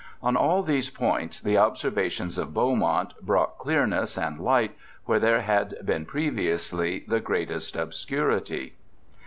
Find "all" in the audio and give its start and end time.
0.35-0.63